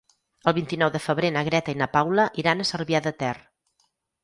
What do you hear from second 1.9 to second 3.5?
Paula iran a Cervià de Ter.